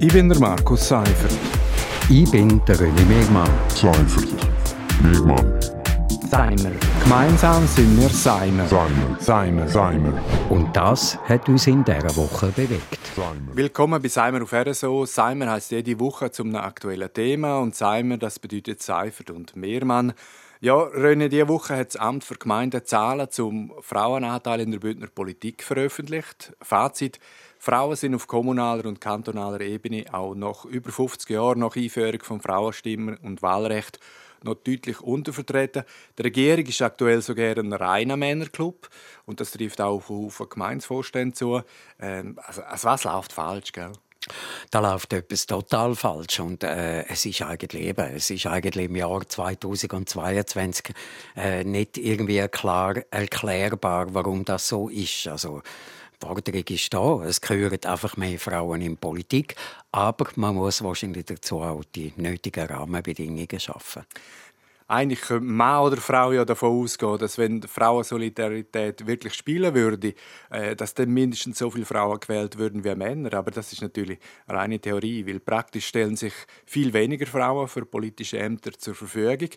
Ich 0.00 0.12
bin 0.12 0.28
der 0.28 0.38
Markus 0.40 0.88
Seifert. 0.88 1.32
Ich 2.10 2.28
bin 2.30 2.60
der 2.66 2.76
René 2.76 3.04
Megmann. 3.06 3.48
Seifert. 3.68 4.28
Megmann. 5.00 5.60
Seimer. 6.28 6.72
Gemeinsam 7.02 7.64
sind 7.68 8.00
wir 8.00 8.08
Seimer. 8.08 8.66
Seimer. 8.66 9.16
Seimer. 9.20 9.68
Seimer. 9.68 10.22
Und 10.50 10.74
das 10.76 11.16
hat 11.28 11.48
uns 11.48 11.68
in 11.68 11.84
dieser 11.84 12.16
Woche 12.16 12.48
bewegt. 12.48 12.98
Seimer. 13.14 13.54
Willkommen 13.54 14.02
bei 14.02 14.08
Seimer 14.08 14.42
auf 14.42 14.52
RSO. 14.52 15.06
Seimer 15.06 15.52
heißt 15.52 15.70
jede 15.70 16.00
Woche 16.00 16.30
zum 16.32 16.54
aktuellen 16.56 17.12
Thema 17.12 17.60
und 17.60 17.76
Seimer, 17.76 18.16
das 18.16 18.40
bedeutet 18.40 18.82
Seifert 18.82 19.30
und 19.30 19.54
Mehrmann. 19.54 20.12
Ja, 20.60 20.74
René, 20.74 21.28
diese 21.28 21.46
Woche 21.48 21.76
hat 21.76 21.88
das 21.88 21.96
Amt 21.96 22.24
für 22.24 22.36
Gemeinden 22.36 22.84
Zahlen 22.84 23.30
zum 23.30 23.72
Frauenanteil 23.80 24.60
in 24.60 24.70
der 24.70 24.78
Bündner 24.78 25.08
Politik 25.08 25.62
veröffentlicht. 25.62 26.54
Fazit: 26.62 27.20
Frauen 27.64 27.96
sind 27.96 28.14
auf 28.14 28.26
kommunaler 28.26 28.84
und 28.84 29.00
kantonaler 29.00 29.62
Ebene 29.62 30.04
auch 30.12 30.34
nach 30.34 30.66
über 30.66 30.92
50 30.92 31.30
Jahren 31.30 31.60
nach 31.60 31.74
Einführung 31.76 32.20
von 32.20 32.42
Frauenstimmen 32.42 33.16
und 33.16 33.40
Wahlrecht 33.40 33.98
noch 34.42 34.56
deutlich 34.56 35.00
untervertreten. 35.00 35.84
Die 36.18 36.22
Regierung 36.22 36.66
ist 36.66 36.82
aktuell 36.82 37.22
sogar 37.22 37.56
ein 37.56 37.72
reiner 37.72 38.18
Männerclub 38.18 38.90
und 39.24 39.40
das 39.40 39.52
trifft 39.52 39.80
auch 39.80 40.10
auf 40.10 40.46
Gemeinsvorstände 40.50 41.34
zu. 41.34 41.62
Ähm, 41.98 42.38
also, 42.44 42.60
also 42.64 42.86
was 42.86 43.04
läuft 43.04 43.32
falsch, 43.32 43.72
gell? 43.72 43.92
Da 44.70 44.80
läuft 44.80 45.14
etwas 45.14 45.46
total 45.46 45.94
falsch 45.94 46.40
und 46.40 46.64
äh, 46.64 47.06
es 47.06 47.24
ist 47.24 47.40
eigentlich 47.40 47.82
eben, 47.82 48.14
es 48.14 48.28
ist 48.28 48.44
eigentlich 48.46 48.86
im 48.86 48.96
Jahr 48.96 49.26
2022 49.26 50.94
äh, 51.34 51.64
nicht 51.64 51.96
irgendwie 51.96 52.46
klar 52.48 52.96
erklärbar, 53.10 54.12
warum 54.12 54.44
das 54.44 54.68
so 54.68 54.90
ist. 54.90 55.28
Also 55.28 55.62
die 56.20 56.26
Forderung 56.26 56.64
ist 56.68 56.94
da, 56.94 57.22
es 57.24 57.40
gehören 57.40 57.84
einfach 57.84 58.16
mehr 58.16 58.38
Frauen 58.38 58.82
in 58.82 58.96
Politik, 58.96 59.56
aber 59.92 60.26
man 60.36 60.54
muss 60.54 60.82
wahrscheinlich 60.82 61.26
dazu 61.26 61.60
auch 61.60 61.84
die 61.94 62.12
nötigen 62.16 62.66
Rahmenbedingungen 62.66 63.60
schaffen. 63.60 64.04
Eigentlich 64.86 65.22
könnte 65.22 65.46
Mann 65.46 65.82
oder 65.82 65.96
Frau 65.96 66.32
ja 66.32 66.44
davon 66.44 66.82
ausgehen, 66.82 67.16
dass 67.16 67.38
wenn 67.38 67.62
Frauensolidarität 67.62 69.06
wirklich 69.06 69.32
spielen 69.32 69.74
würde, 69.74 70.12
äh, 70.50 70.76
dass 70.76 70.92
dann 70.92 71.10
mindestens 71.10 71.58
so 71.58 71.70
viele 71.70 71.86
Frauen 71.86 72.20
gewählt 72.20 72.58
würden 72.58 72.84
wie 72.84 72.94
Männer. 72.94 73.32
Aber 73.32 73.50
das 73.50 73.72
ist 73.72 73.80
natürlich 73.80 74.18
eine 74.46 74.58
reine 74.58 74.78
Theorie, 74.78 75.26
weil 75.26 75.40
praktisch 75.40 75.86
stellen 75.86 76.16
sich 76.16 76.34
viel 76.66 76.92
weniger 76.92 77.26
Frauen 77.26 77.66
für 77.66 77.86
politische 77.86 78.38
Ämter 78.38 78.72
zur 78.72 78.94
Verfügung. 78.94 79.48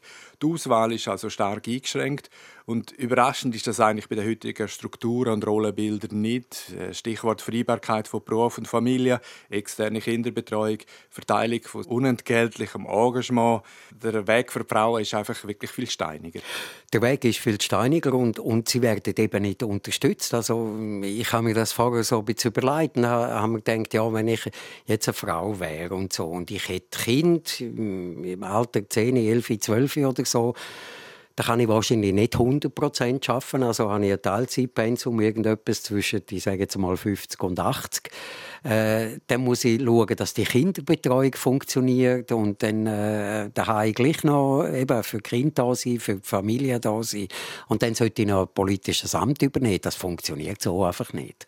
Die 0.42 0.46
Auswahl 0.46 0.94
ist 0.94 1.10
also 1.10 1.30
stark 1.30 1.68
eingeschränkt 1.68 2.30
und 2.66 2.92
überraschend 2.92 3.54
ist 3.56 3.68
das 3.68 3.80
eigentlich 3.80 4.08
bei 4.08 4.16
den 4.16 4.28
heutigen 4.28 4.68
Strukturen 4.68 5.34
und 5.34 5.48
Rollenbildern 5.48 6.22
nicht. 6.22 6.72
Äh, 6.72 6.94
Stichwort 6.94 7.42
Freibarkeit 7.42 8.08
von 8.08 8.24
Beruf 8.24 8.58
und 8.58 8.68
Familie, 8.68 9.20
externe 9.50 10.00
Kinderbetreuung, 10.00 10.80
Verteilung 11.10 11.62
von 11.64 11.84
unentgeltlichem 11.84 12.86
Engagement. 12.86 13.64
Der 13.92 14.26
Weg 14.28 14.54
für 14.54 14.64
Frauen 14.64 15.02
ist 15.02 15.17
einfach 15.18 15.48
wirklich 15.48 15.72
viel 15.72 15.90
steiniger. 15.90 16.40
Der 16.94 17.02
Weg 17.02 17.26
ist 17.26 17.40
viel 17.40 17.60
steiniger 17.60 18.14
und, 18.14 18.40
und 18.40 18.70
sie 18.70 18.82
werden 18.82 19.14
eben 19.18 19.42
nicht 19.42 19.64
unterstützt. 19.64 20.34
Also 20.34 20.76
ich 21.04 21.32
habe 21.32 21.44
mir 21.44 21.54
das 21.54 21.72
vorher 21.72 22.04
so 22.04 22.20
ein 22.20 22.26
bisschen 22.26 22.52
überlegt 22.52 22.98
und 22.98 23.06
habe 23.06 23.48
mir 23.48 23.62
gedacht, 23.62 23.94
ja, 23.94 24.12
wenn 24.14 24.28
ich 24.28 24.50
jetzt 24.86 25.08
eine 25.08 25.14
Frau 25.14 25.60
wäre 25.60 25.96
und 25.96 26.14
so 26.14 26.26
und 26.26 26.52
ich 26.52 26.70
hätte 26.70 27.00
Kind 27.00 27.62
im 27.62 28.44
Alter 28.44 28.88
10, 28.88 29.18
11, 29.18 29.60
12 29.60 29.98
oder 29.98 30.26
so, 30.26 30.54
da 31.38 31.44
kann 31.44 31.60
ich 31.60 31.68
wahrscheinlich 31.68 32.14
nicht 32.14 32.34
100 32.34 32.74
Prozent 32.74 33.30
arbeiten. 33.30 33.62
Also 33.62 33.92
habe 33.92 34.06
ich 34.08 34.12
ein 34.12 34.22
Teilzeitpensum, 34.22 35.22
irgendetwas 35.22 35.84
zwischen, 35.84 36.24
ich 36.32 36.42
sage 36.42 36.58
jetzt 36.58 36.78
mal 36.80 36.98
50 36.98 37.42
und 37.44 37.60
80. 37.60 38.10
Äh, 38.68 39.20
dann 39.28 39.42
muss 39.46 39.64
ich 39.64 39.82
schauen, 39.82 40.16
dass 40.18 40.34
die 40.34 40.44
Kinderbetreuung 40.44 41.34
funktioniert 41.36 42.34
und 42.34 42.62
dann 42.62 42.86
äh, 42.86 43.50
daheim 43.54 43.94
gleich 43.94 44.26
noch 44.26 44.68
eben 44.68 45.04
für 45.04 45.20
Kinder 45.20 45.64
da 45.68 45.76
sein, 45.76 46.00
für 46.02 46.16
die 46.16 46.28
Familie 46.28 46.78
da 46.82 47.02
sein. 47.02 47.30
Und 47.70 47.82
dann 47.82 47.96
sollte 47.96 48.24
ich 48.24 48.28
noch 48.28 48.42
ein 48.42 48.54
politisches 48.54 49.16
Amt 49.16 49.42
übernehmen. 49.42 49.80
Das 49.82 49.96
funktioniert 49.96 50.62
so 50.62 50.84
einfach 50.84 51.14
nicht. 51.14 51.48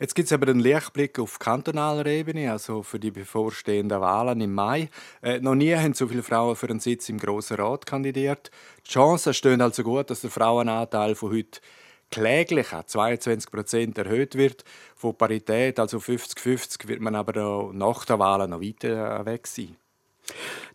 Jetzt 0.00 0.16
gibt 0.16 0.26
es 0.26 0.32
aber 0.32 0.48
einen 0.48 0.58
Lichtblick 0.58 1.20
auf 1.20 1.38
kantonaler 1.38 2.06
Ebene, 2.06 2.50
also 2.50 2.82
für 2.82 2.98
die 2.98 3.12
bevorstehenden 3.12 4.00
Wahlen 4.00 4.40
im 4.40 4.54
Mai. 4.54 4.88
Äh, 5.22 5.38
noch 5.38 5.54
nie 5.54 5.76
haben 5.76 5.94
so 5.94 6.08
viele 6.08 6.24
Frauen 6.24 6.56
für 6.56 6.68
einen 6.68 6.80
Sitz 6.80 7.08
im 7.08 7.18
Grossen 7.18 7.56
Rat 7.56 7.86
kandidiert. 7.86 8.50
Die 8.84 8.90
Chancen 8.90 9.32
stehen 9.32 9.60
also 9.60 9.84
gut, 9.84 10.10
dass 10.10 10.22
der 10.22 10.30
Frauenanteil 10.30 11.14
von 11.14 11.30
heute 11.30 11.60
kläglich 12.10 12.72
an 12.72 12.86
22 12.86 13.50
Prozent 13.50 13.98
erhöht 13.98 14.34
wird. 14.34 14.64
Von 14.96 15.16
Parität, 15.16 15.78
also 15.78 15.98
50-50, 15.98 16.88
wird 16.88 17.00
man 17.00 17.14
aber 17.14 17.72
nach 17.72 18.04
der 18.04 18.18
Wahl 18.18 18.46
noch 18.48 18.60
weiter 18.60 19.24
weg 19.26 19.46
sein. 19.46 19.76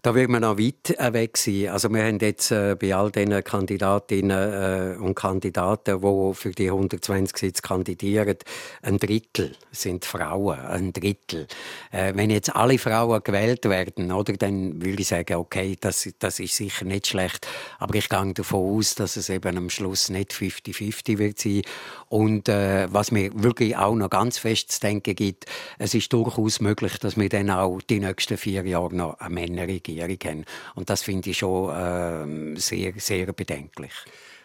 Da 0.03 0.13
wird 0.15 0.29
man 0.29 0.41
noch 0.41 0.57
weit 0.57 0.99
äh, 0.99 1.13
weg 1.13 1.37
sein. 1.37 1.69
Also 1.69 1.87
wir 1.87 2.03
haben 2.03 2.19
jetzt 2.19 2.51
äh, 2.51 2.75
bei 2.77 2.93
all 2.93 3.09
den 3.09 3.41
Kandidatinnen 3.41 4.97
äh, 4.97 4.97
und 4.97 5.15
Kandidaten, 5.15 6.01
die 6.01 6.33
für 6.33 6.51
die 6.51 6.67
120 6.67 7.37
Sitze 7.37 7.61
kandidieren, 7.61 8.35
ein 8.81 8.97
Drittel 8.97 9.55
sind 9.71 10.03
Frauen, 10.03 10.59
ein 10.59 10.91
Drittel. 10.91 11.47
Äh, 11.89 12.11
wenn 12.17 12.31
jetzt 12.31 12.53
alle 12.53 12.77
Frauen 12.77 13.23
gewählt 13.23 13.63
werden, 13.63 14.11
oder, 14.11 14.33
dann 14.33 14.83
würde 14.83 15.01
ich 15.01 15.07
sagen, 15.07 15.35
okay, 15.35 15.77
das, 15.79 16.09
das 16.19 16.41
ist 16.41 16.57
sicher 16.57 16.83
nicht 16.83 17.07
schlecht. 17.07 17.47
Aber 17.79 17.95
ich 17.95 18.09
gehe 18.09 18.33
davon 18.33 18.77
aus, 18.77 18.95
dass 18.95 19.15
es 19.15 19.29
eben 19.29 19.55
am 19.55 19.69
Schluss 19.69 20.09
nicht 20.09 20.33
50-50 20.33 21.17
wird 21.17 21.39
sein. 21.39 21.61
Und 22.09 22.49
äh, 22.49 22.91
was 22.91 23.11
mir 23.11 23.31
wirklich 23.41 23.77
auch 23.77 23.95
noch 23.95 24.09
ganz 24.09 24.37
fest 24.37 24.69
zu 24.69 24.81
denken 24.81 25.15
gibt, 25.15 25.45
es 25.79 25.93
ist 25.93 26.11
durchaus 26.11 26.59
möglich, 26.59 26.97
dass 26.97 27.15
wir 27.15 27.29
dann 27.29 27.49
auch 27.49 27.79
die 27.81 28.01
nächsten 28.01 28.35
vier 28.35 28.65
Jahre 28.65 28.93
noch 28.93 29.17
eine 29.21 29.33
Männerregierung 29.33 29.92
haben. 30.01 30.45
Und 30.75 30.89
das 30.89 31.03
finde 31.03 31.29
ich 31.29 31.37
schon 31.37 32.55
äh, 32.55 32.59
sehr, 32.59 32.93
sehr 32.97 33.33
bedenklich. 33.33 33.93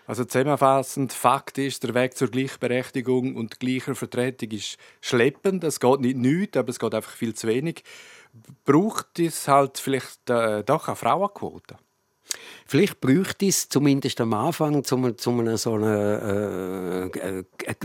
Also 0.08 0.24
zusammenfassend, 0.24 1.12
Fakt 1.12 1.58
ist, 1.58 1.82
der 1.82 1.94
Weg 1.94 2.16
zur 2.16 2.28
Gleichberechtigung 2.28 3.36
und 3.36 3.60
gleicher 3.60 3.94
Vertretung 3.94 4.50
ist 4.52 4.78
schleppend. 5.02 5.62
Es 5.64 5.80
geht 5.80 6.00
nicht 6.00 6.16
nichts, 6.16 6.56
aber 6.56 6.70
es 6.70 6.78
geht 6.78 6.94
einfach 6.94 7.12
viel 7.12 7.34
zu 7.34 7.46
wenig. 7.46 7.84
Braucht 8.64 9.18
es 9.18 9.48
halt 9.48 9.76
vielleicht 9.76 10.30
äh, 10.30 10.64
doch 10.64 10.88
eine 10.88 10.96
Frauenquote? 10.96 11.76
Vielleicht 12.66 13.00
bräuchte 13.00 13.46
es 13.46 13.68
zumindest 13.68 14.20
am 14.22 14.32
Anfang, 14.32 14.82
um, 14.90 15.04
um 15.04 15.56
so 15.56 15.74
ein, 15.74 15.82
äh, 15.82 16.97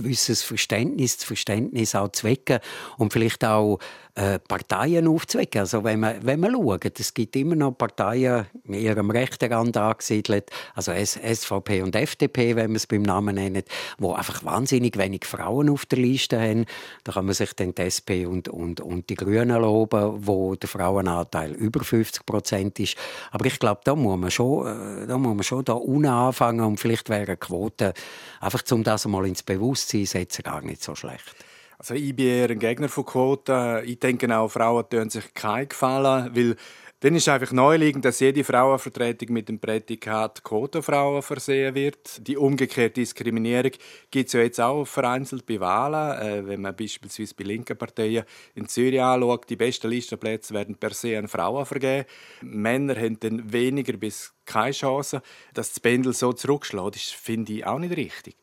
gewisses 0.03 0.43
Verständnis, 0.43 1.17
das 1.17 1.25
Verständnis 1.25 1.95
auch 1.95 2.09
zu 2.09 2.27
wecken 2.27 2.59
und 2.97 3.13
vielleicht 3.13 3.43
auch 3.45 3.79
äh, 4.15 4.37
Parteien 4.37 5.07
aufzuwecken. 5.07 5.61
Also 5.61 5.83
wenn 5.83 5.99
man, 5.99 6.17
wenn 6.21 6.39
man 6.39 6.51
schaut, 6.51 6.99
es 6.99 7.13
gibt 7.13 7.35
immer 7.35 7.55
noch 7.55 7.71
Parteien 7.71 8.45
in 8.65 8.75
ihrem 8.75 9.09
rechten 9.09 9.51
Rand 9.51 9.75
angesiedelt, 9.75 10.51
also 10.75 10.91
SVP 10.93 11.81
und 11.81 11.95
FDP, 11.95 12.55
wenn 12.55 12.67
man 12.67 12.75
es 12.75 12.85
beim 12.85 13.01
Namen 13.01 13.35
nennt, 13.35 13.65
wo 13.97 14.13
einfach 14.13 14.45
wahnsinnig 14.45 14.97
wenig 14.97 15.25
Frauen 15.25 15.69
auf 15.69 15.87
der 15.87 15.99
Liste 15.99 16.39
haben. 16.39 16.65
Da 17.03 17.13
kann 17.13 17.25
man 17.25 17.33
sich 17.33 17.53
dann 17.53 17.73
die 17.73 17.81
SP 17.89 18.27
und, 18.27 18.49
und, 18.49 18.81
und 18.81 19.09
die 19.09 19.15
Grünen 19.15 19.59
loben, 19.59 20.27
wo 20.27 20.53
der 20.55 20.69
Frauenanteil 20.69 21.53
über 21.53 21.83
50 21.83 22.25
Prozent 22.25 22.79
ist. 22.79 22.95
Aber 23.31 23.45
ich 23.47 23.57
glaube, 23.57 23.81
da 23.83 23.95
muss 23.95 24.19
man 24.19 24.29
schon, 24.29 24.67
äh, 24.67 25.07
da 25.07 25.17
muss 25.17 25.33
man 25.33 25.43
schon 25.43 25.65
da 25.65 25.73
unten 25.73 26.05
anfangen 26.05 26.61
und 26.61 26.79
vielleicht 26.79 27.09
wäre 27.09 27.25
eine 27.25 27.37
Quote, 27.37 27.93
einfach 28.39 28.61
um 28.71 28.83
das 28.83 29.07
mal 29.07 29.25
ins 29.25 29.41
Bewusstsein 29.41 29.92
zu 30.01 30.11
setzen, 30.11 30.43
gar 30.43 30.61
nicht 30.61 30.83
so 30.83 30.95
schlecht. 30.95 31.35
Also 31.77 31.95
ich 31.95 32.15
bin 32.15 32.27
eher 32.27 32.49
ein 32.49 32.59
Gegner 32.59 32.89
von 32.89 33.05
Quoten. 33.05 33.83
Ich 33.85 33.99
denke 33.99 34.33
auch, 34.35 34.49
Frauen 34.49 34.87
tun 34.89 35.09
sich 35.09 35.33
keinen 35.33 35.69
Gefallen, 35.69 36.33
weil 36.33 36.55
dann 37.03 37.15
ist 37.15 37.27
einfach 37.27 37.51
neuliegend, 37.51 38.05
dass 38.05 38.21
jede 38.21 38.45
Frauenvertretung 38.45 39.33
mit 39.33 39.49
dem 39.49 39.59
Prädikat 39.59 40.41
Quotenfrauen 40.41 41.21
versehen 41.21 41.75
wird. 41.75 42.25
Die 42.25 42.37
umgekehrte 42.37 43.01
Diskriminierung 43.01 43.71
gibt 44.09 44.27
es 44.27 44.31
ja 44.31 44.39
jetzt 44.39 44.61
auch 44.61 44.85
vereinzelt 44.85 45.45
bei 45.45 45.59
Wahlen. 45.59 46.17
Äh, 46.21 46.47
wenn 46.47 46.61
man 46.61 46.73
beispielsweise 46.73 47.35
bei 47.35 47.43
linken 47.43 47.77
Parteien 47.77 48.23
in 48.55 48.69
Zürich 48.69 49.01
anschaut, 49.01 49.49
die 49.49 49.57
besten 49.57 49.89
Listenplätze 49.89 50.53
werden 50.53 50.75
per 50.75 50.93
se 50.93 51.17
an 51.17 51.27
Frauen 51.27 51.65
vergeben. 51.65 52.07
Männer 52.39 52.95
haben 52.95 53.19
dann 53.19 53.51
weniger 53.51 53.97
bis 53.97 54.31
keine 54.45 54.71
Chance. 54.71 55.21
Dass 55.53 55.73
das 55.73 55.81
Pendel 55.81 56.13
so 56.13 56.31
zurückschlägt, 56.31 56.95
finde 56.95 57.51
ich 57.51 57.65
auch 57.65 57.79
nicht 57.79 57.97
richtig. 57.97 58.37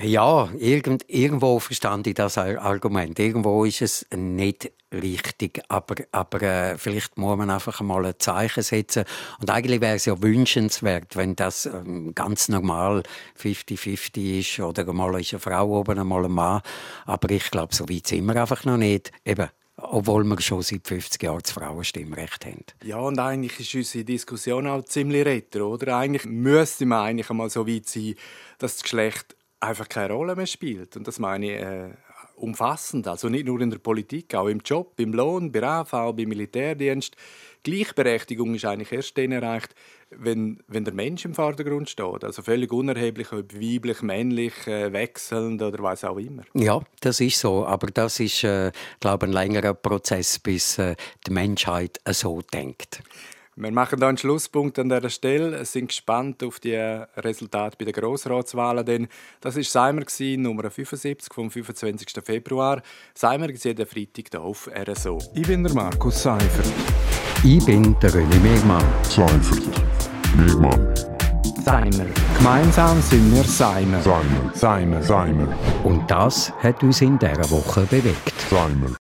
Ja, 0.00 0.48
irgend, 0.58 1.04
irgendwo 1.08 1.58
verstand 1.58 2.06
ich 2.06 2.14
das 2.14 2.38
Argument. 2.38 3.18
Irgendwo 3.18 3.64
ist 3.64 3.82
es 3.82 4.06
nicht 4.14 4.72
richtig. 4.92 5.62
Aber, 5.68 5.96
aber 6.12 6.42
äh, 6.42 6.78
vielleicht 6.78 7.18
muss 7.18 7.36
man 7.36 7.50
einfach 7.50 7.80
mal 7.82 8.06
ein 8.06 8.14
Zeichen 8.18 8.62
setzen. 8.62 9.04
Und 9.40 9.50
eigentlich 9.50 9.80
wäre 9.80 9.96
es 9.96 10.06
ja 10.06 10.20
wünschenswert, 10.20 11.16
wenn 11.16 11.36
das 11.36 11.66
ähm, 11.66 12.14
ganz 12.14 12.48
normal 12.48 13.02
50-50 13.40 14.40
ist. 14.40 14.60
Oder 14.60 14.90
mal 14.92 15.20
ist 15.20 15.32
eine 15.32 15.40
Frau 15.40 15.80
oben, 15.80 16.06
mal 16.06 16.24
ein 16.24 16.32
Mann. 16.32 16.62
Aber 17.04 17.30
ich 17.30 17.50
glaube, 17.50 17.74
so 17.74 17.88
weit 17.88 18.06
sind 18.06 18.24
wir 18.26 18.36
einfach 18.36 18.64
noch 18.64 18.78
nicht. 18.78 19.12
Eben, 19.24 19.48
obwohl 19.76 20.24
wir 20.24 20.40
schon 20.40 20.62
seit 20.62 20.86
50 20.86 21.22
Jahren 21.22 21.40
das 21.42 21.52
Frauenstimmrecht 21.52 22.46
haben. 22.46 22.64
Ja, 22.84 22.98
und 22.98 23.18
eigentlich 23.18 23.60
ist 23.60 23.74
unsere 23.74 24.04
Diskussion 24.04 24.66
auch 24.66 24.84
ziemlich 24.84 25.24
retro, 25.26 25.74
oder? 25.74 25.96
Eigentlich 25.98 26.24
müsste 26.24 26.86
man 26.86 27.04
eigentlich 27.04 27.30
einmal 27.30 27.50
so 27.50 27.66
weit 27.66 27.88
sein, 27.88 28.14
dass 28.58 28.76
das 28.76 28.82
Geschlecht 28.82 29.36
einfach 29.62 29.88
keine 29.88 30.12
Rolle 30.12 30.36
mehr 30.36 30.46
spielt. 30.46 30.96
Und 30.96 31.06
das 31.06 31.18
meine 31.18 31.46
ich 31.46 31.60
äh, 31.60 31.90
umfassend, 32.36 33.06
also 33.06 33.28
nicht 33.28 33.46
nur 33.46 33.60
in 33.60 33.70
der 33.70 33.78
Politik, 33.78 34.34
auch 34.34 34.48
im 34.48 34.60
Job, 34.60 34.98
im 34.98 35.12
Lohn, 35.12 35.52
bei 35.52 35.62
AV, 35.62 35.90
beim 35.90 36.28
Militärdienst. 36.28 37.16
Gleichberechtigung 37.62 38.54
ist 38.54 38.64
eigentlich 38.64 38.90
erst 38.90 39.16
dann 39.16 39.30
erreicht, 39.30 39.74
wenn, 40.10 40.58
wenn 40.66 40.84
der 40.84 40.92
Mensch 40.92 41.24
im 41.24 41.34
Vordergrund 41.34 41.88
steht. 41.88 42.24
Also 42.24 42.42
völlig 42.42 42.72
unerheblich, 42.72 43.32
ob 43.32 43.54
weiblich, 43.54 44.02
männlich, 44.02 44.66
äh, 44.66 44.92
wechselnd 44.92 45.62
oder 45.62 45.80
was 45.82 46.04
auch 46.04 46.18
immer. 46.18 46.42
Ja, 46.54 46.80
das 47.00 47.20
ist 47.20 47.38
so. 47.38 47.64
Aber 47.64 47.86
das 47.86 48.18
ist, 48.18 48.42
äh, 48.42 48.72
glaube 48.98 49.26
ich, 49.26 49.30
ein 49.30 49.34
längerer 49.34 49.74
Prozess, 49.74 50.40
bis 50.40 50.78
äh, 50.78 50.96
die 51.26 51.30
Menschheit 51.30 52.00
so 52.10 52.42
denkt. 52.42 53.00
Wir 53.54 53.70
machen 53.70 53.98
hier 53.98 54.08
einen 54.08 54.16
Schlusspunkt 54.16 54.78
an 54.78 54.88
dieser 54.88 55.10
Stelle. 55.10 55.62
Sind 55.66 55.88
gespannt 55.88 56.42
auf 56.42 56.58
die 56.58 56.74
Resultate 56.74 57.76
bei 57.78 57.84
den 57.84 57.92
Grossratswahlen. 57.92 58.84
Denn 58.86 59.08
das 59.42 59.56
war 59.56 59.62
Seimer, 59.62 60.04
Nummer 60.38 60.70
75 60.70 61.32
vom 61.32 61.50
25. 61.50 62.08
Februar. 62.24 62.80
Seimer 63.14 63.50
ist 63.50 63.64
jeden 63.64 63.86
Freitag 63.86 64.24
hier 64.30 64.40
auf 64.40 64.70
RSO. 64.74 65.18
Ich 65.34 65.46
bin 65.46 65.64
der 65.64 65.74
Markus 65.74 66.22
Seifert. 66.22 66.72
Ich 67.44 67.64
bin 67.66 67.94
der 68.00 68.10
René 68.10 68.40
Megmann. 68.40 68.84
Seifert. 69.02 69.82
Megmann. 70.34 70.94
Seimer. 71.62 72.06
Gemeinsam 72.38 73.02
sind 73.02 73.34
wir 73.34 73.44
Seimer. 73.44 74.00
Seimer. 74.00 74.50
Seimer. 74.54 75.02
Seimer. 75.02 75.48
Und 75.84 76.10
das 76.10 76.50
hat 76.62 76.82
uns 76.82 77.02
in 77.02 77.18
dieser 77.18 77.50
Woche 77.50 77.82
bewegt. 77.82 78.32
Seimer. 78.48 78.96